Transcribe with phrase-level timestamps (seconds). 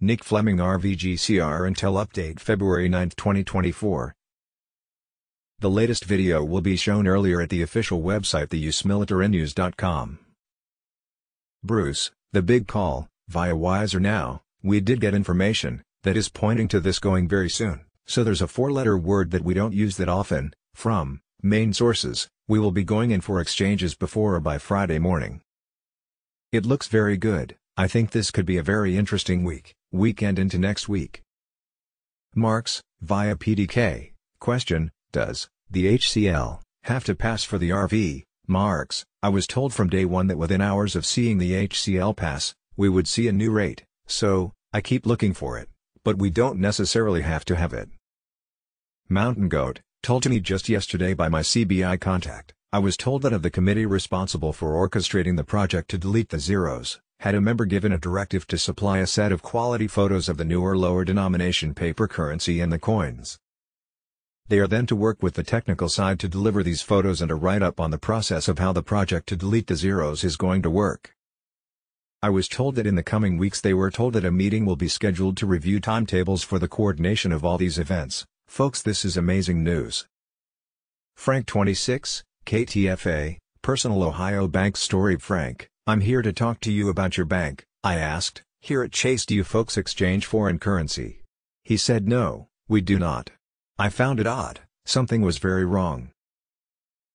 [0.00, 4.12] Nick Fleming RVGCR Intel Update February 9, 2024
[5.60, 10.18] The latest video will be shown earlier at the official website theusmilitarynews.com.
[11.62, 16.80] Bruce, the big call, via Wiser Now, we did get information, that is pointing to
[16.80, 20.52] this going very soon, so there's a four-letter word that we don't use that often,
[20.74, 25.40] from, main sources, we will be going in for exchanges before or by Friday morning.
[26.50, 30.58] It looks very good, I think this could be a very interesting week, weekend into
[30.58, 31.22] next week.
[32.34, 39.28] Marks, via PDK, question, does, the HCL, have to pass for the RV, Marks, I
[39.28, 43.06] was told from day one that within hours of seeing the HCL pass, we would
[43.06, 45.68] see a new rate, so, I keep looking for it,
[46.02, 47.88] but we don't necessarily have to have it.
[49.08, 53.32] Mountain Goat, told to me just yesterday by my CBI contact, I was told that
[53.32, 57.64] of the committee responsible for orchestrating the project to delete the zeros, had a member
[57.64, 61.72] given a directive to supply a set of quality photos of the newer lower denomination
[61.72, 63.38] paper currency and the coins.
[64.48, 67.34] They are then to work with the technical side to deliver these photos and a
[67.34, 70.68] write-up on the process of how the project to delete the zeros is going to
[70.68, 71.14] work.
[72.22, 74.76] I was told that in the coming weeks they were told that a meeting will
[74.76, 78.26] be scheduled to review timetables for the coordination of all these events.
[78.48, 80.06] Folks this is amazing news.
[81.16, 87.18] Frank 26, KTFA, Personal Ohio Bank Story Frank, I'm here to talk to you about
[87.18, 91.20] your bank, I asked, here at Chase do you folks exchange foreign currency?
[91.62, 93.32] He said no, we do not.
[93.78, 96.08] I found it odd, something was very wrong.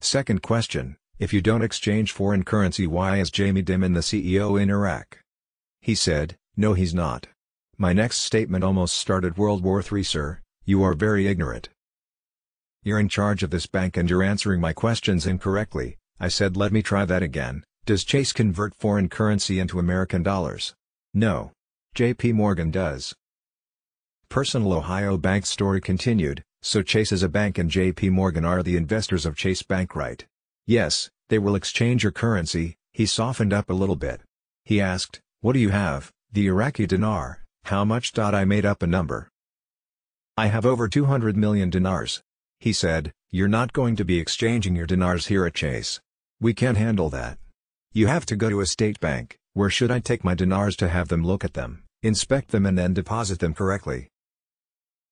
[0.00, 4.70] Second question, if you don't exchange foreign currency why is Jamie Dimon the CEO in
[4.70, 5.18] Iraq?
[5.80, 7.26] He said, no he's not.
[7.78, 11.68] My next statement almost started World War III sir, you are very ignorant.
[12.84, 16.70] You're in charge of this bank and you're answering my questions incorrectly, I said let
[16.70, 20.72] me try that again, does Chase convert foreign currency into American dollars?
[21.12, 21.50] No.
[21.96, 23.12] JP Morgan does.
[24.28, 28.76] Personal Ohio Bank story continued, so Chase is a bank and JP Morgan are the
[28.76, 30.24] investors of Chase Bank right?
[30.64, 34.20] Yes, they will exchange your currency, he softened up a little bit.
[34.64, 38.16] He asked, what do you have, the Iraqi dinar, how much?
[38.16, 39.28] I made up a number.
[40.36, 42.22] I have over 200 million dinars.
[42.60, 46.00] He said, you're not going to be exchanging your dinars here at Chase.
[46.40, 47.38] We can't handle that.
[47.94, 50.88] You have to go to a state bank, where should I take my dinars to
[50.88, 54.08] have them look at them, inspect them and then deposit them correctly?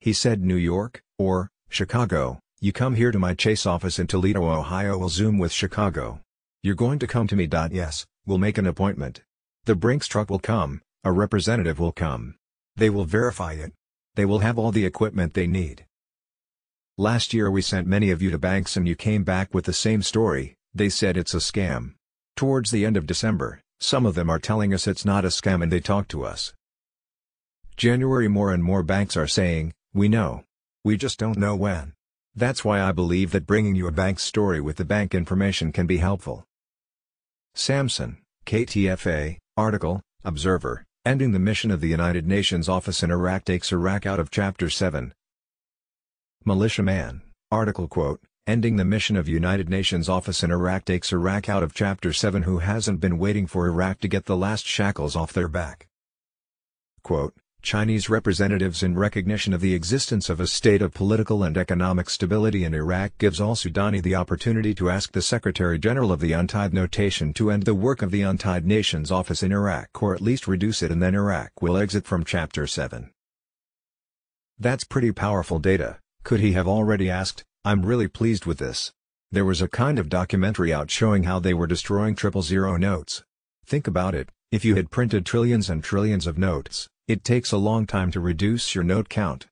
[0.00, 4.46] He said New York, or, Chicago, you come here to my Chase office in Toledo,
[4.46, 6.20] Ohio we'll zoom with Chicago.
[6.62, 7.48] You're going to come to me.
[7.50, 9.22] Yes, we'll make an appointment.
[9.64, 12.34] The Brinks truck will come, a representative will come.
[12.76, 13.72] They will verify it.
[14.16, 15.86] They will have all the equipment they need.
[16.98, 19.72] Last year we sent many of you to banks and you came back with the
[19.72, 21.95] same story, they said it's a scam.
[22.36, 25.62] Towards the end of December, some of them are telling us it's not a scam
[25.62, 26.52] and they talk to us.
[27.76, 30.44] January more and more banks are saying, we know.
[30.84, 31.94] We just don't know when.
[32.34, 35.86] That's why I believe that bringing you a bank story with the bank information can
[35.86, 36.44] be helpful.
[37.54, 43.70] Samson, KTFA, article, Observer, Ending the Mission of the United Nations Office in Iraq takes
[43.70, 45.14] Iraq out of Chapter 7.
[46.44, 47.22] Militiaman,
[47.52, 51.74] article quote, Ending the Mission of United Nations Office in Iraq takes Iraq out of
[51.74, 55.48] Chapter 7 Who hasn't been waiting for Iraq to get the last shackles off their
[55.48, 55.88] back?
[57.02, 62.08] Quote, Chinese representatives in recognition of the existence of a state of political and economic
[62.08, 67.34] stability in Iraq gives al-Sudani the opportunity to ask the Secretary-General of the United Nations
[67.34, 70.84] to end the work of the United Nations Office in Iraq or at least reduce
[70.84, 73.10] it and then Iraq will exit from Chapter 7.
[74.56, 78.92] That's pretty powerful data, could he have already asked, I'm really pleased with this.
[79.32, 83.24] There was a kind of documentary out showing how they were destroying triple zero notes.
[83.66, 87.56] Think about it, if you had printed trillions and trillions of notes, it takes a
[87.56, 89.48] long time to reduce your note count.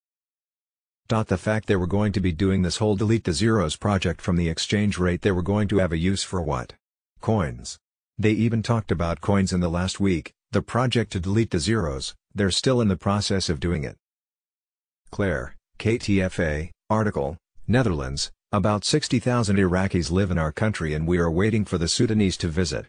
[1.09, 4.37] The fact they were going to be doing this whole delete the zeros project from
[4.37, 6.75] the exchange rate they were going to have a use for what?
[7.21, 7.81] Coins.
[8.17, 12.15] They even talked about coins in the last week, the project to delete the zeros,
[12.33, 13.97] they're still in the process of doing it.
[15.11, 21.65] Claire, KTFA, article, Netherlands, about 60,000 Iraqis live in our country and we are waiting
[21.65, 22.87] for the Sudanese to visit.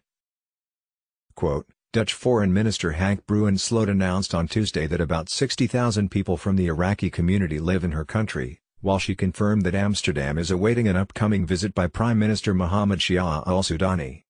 [1.34, 6.36] Quote, Dutch Foreign Minister Hanke Bruin Bruins Slot announced on Tuesday that about 60,000 people
[6.36, 10.90] from the Iraqi community live in her country, while she confirmed that Amsterdam is awaiting
[10.90, 14.24] an upcoming visit by Prime Minister Mohammed Shia al-Sudani.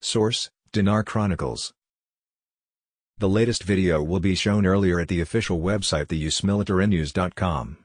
[0.00, 1.72] Source, Dinar Chronicles
[3.18, 7.78] The latest video will be shown earlier at the official website theusmilitarynews.com.